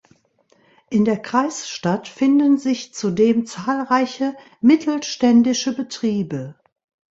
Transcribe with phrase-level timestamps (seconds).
[0.89, 6.55] In der Kreisstadt finden sich zudem zahlreiche mittelständische Betriebe.